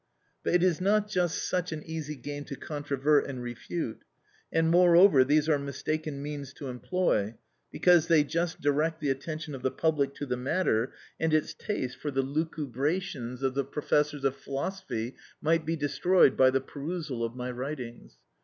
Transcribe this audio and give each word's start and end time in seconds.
But 0.43 0.55
it 0.55 0.63
is 0.63 0.81
not 0.81 1.07
just 1.07 1.47
such 1.47 1.71
an 1.71 1.83
easy 1.83 2.15
game 2.15 2.43
to 2.45 2.55
controvert 2.55 3.27
and 3.27 3.39
refute; 3.39 4.01
and, 4.51 4.71
moreover, 4.71 5.23
these 5.23 5.47
are 5.47 5.59
mistaken 5.59 6.23
means 6.23 6.53
to 6.53 6.69
employ, 6.69 7.35
because 7.71 8.07
they 8.07 8.23
just 8.23 8.59
direct 8.61 8.99
the 8.99 9.11
attention 9.11 9.53
of 9.53 9.61
the 9.61 9.69
public 9.69 10.15
to 10.15 10.25
the 10.25 10.35
matter, 10.37 10.91
and 11.19 11.35
its 11.35 11.53
taste 11.53 11.99
for 11.99 12.09
the 12.09 12.23
lucubrations 12.23 13.43
of 13.43 13.53
the 13.53 13.63
professors 13.63 14.23
of 14.23 14.35
philosophy 14.35 15.17
might 15.39 15.67
be 15.67 15.75
destroyed 15.75 16.35
by 16.35 16.49
the 16.49 16.61
perusal 16.61 17.23
of 17.23 17.35
my 17.35 17.51
writings. 17.51 18.17